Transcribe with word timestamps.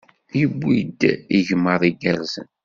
Yuwi-d 0.39 1.01
igmaḍ 1.39 1.81
igerrzen. 1.89 2.47